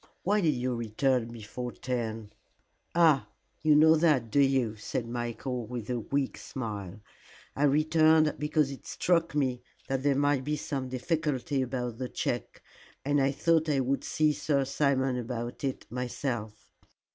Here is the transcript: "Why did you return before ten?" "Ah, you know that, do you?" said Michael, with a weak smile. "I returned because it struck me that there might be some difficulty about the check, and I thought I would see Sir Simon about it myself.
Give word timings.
"Why 0.23 0.41
did 0.41 0.55
you 0.55 0.73
return 0.73 1.27
before 1.27 1.71
ten?" 1.73 2.33
"Ah, 2.95 3.27
you 3.61 3.75
know 3.75 3.95
that, 3.95 4.31
do 4.31 4.39
you?" 4.39 4.75
said 4.75 5.07
Michael, 5.07 5.67
with 5.67 5.91
a 5.91 5.99
weak 5.99 6.39
smile. 6.39 7.01
"I 7.55 7.65
returned 7.65 8.33
because 8.39 8.71
it 8.71 8.87
struck 8.87 9.35
me 9.35 9.61
that 9.89 10.01
there 10.01 10.15
might 10.15 10.43
be 10.43 10.55
some 10.57 10.89
difficulty 10.89 11.61
about 11.61 11.99
the 11.99 12.09
check, 12.09 12.63
and 13.05 13.21
I 13.21 13.31
thought 13.31 13.69
I 13.69 13.79
would 13.81 14.03
see 14.03 14.33
Sir 14.33 14.65
Simon 14.65 15.19
about 15.19 15.63
it 15.63 15.85
myself. 15.91 16.71